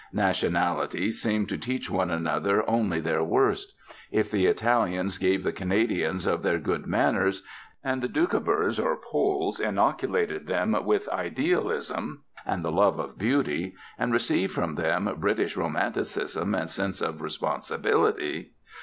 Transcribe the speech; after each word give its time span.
Nationalities 0.13 1.21
seem 1.21 1.45
to 1.45 1.59
teach 1.59 1.87
one 1.87 2.09
another 2.09 2.67
only 2.67 2.99
their 2.99 3.23
worst. 3.23 3.75
If 4.09 4.31
the 4.31 4.47
Italians 4.47 5.19
gave 5.19 5.43
the 5.43 5.51
Canadians 5.51 6.25
of 6.25 6.41
their 6.41 6.57
good 6.57 6.87
manners, 6.87 7.43
and 7.83 8.01
the 8.01 8.07
Doukhobors 8.09 8.83
or 8.83 8.97
Poles 8.97 9.59
inoculated 9.59 10.47
them 10.47 10.75
with 10.85 11.07
idealism 11.09 12.23
and 12.47 12.65
the 12.65 12.71
love 12.71 12.97
of 12.97 13.19
beauty, 13.19 13.75
and 13.99 14.11
received 14.11 14.53
from 14.53 14.73
them 14.73 15.07
British 15.19 15.55
romanticism 15.55 16.55
and 16.55 16.71
sense 16.71 16.99
of 16.99 17.21
responsibility!.... 17.21 18.53